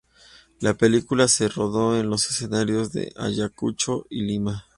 La 0.61 0.73
película 0.73 1.27
se 1.27 1.47
rodó 1.47 1.95
en 1.95 2.09
los 2.09 2.27
escenarios 2.27 2.91
de 2.91 3.13
Ayacucho 3.17 4.07
y 4.09 4.23
Lima. 4.23 4.65